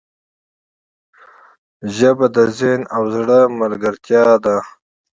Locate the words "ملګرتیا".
3.59-4.25